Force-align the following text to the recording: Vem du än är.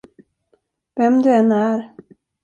Vem 0.97 1.19
du 1.23 1.29
än 1.35 1.51
är. 1.51 1.95